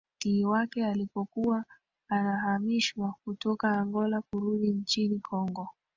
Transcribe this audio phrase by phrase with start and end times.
[0.17, 1.65] ti wake alipokuwa
[2.09, 5.69] anahamishwa kutoka angola kurudi nchini congo